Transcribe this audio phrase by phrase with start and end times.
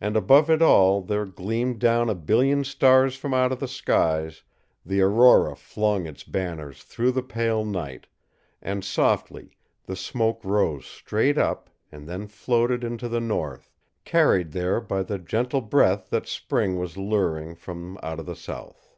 [0.00, 4.42] And above it all there gleamed down a billion stars from out of the skies,
[4.84, 8.08] the aurora flung its banners through the pale night,
[8.60, 13.70] and softly the smoke rose straight up and then floated into the North,
[14.04, 18.96] carried there by the gentle breath that spring was luring from out of the South.